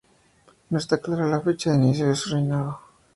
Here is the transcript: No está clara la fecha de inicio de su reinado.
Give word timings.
No 0.71 0.79
está 0.79 0.97
clara 0.99 1.27
la 1.27 1.41
fecha 1.41 1.69
de 1.69 1.75
inicio 1.75 2.07
de 2.07 2.15
su 2.15 2.33
reinado. 2.33 2.81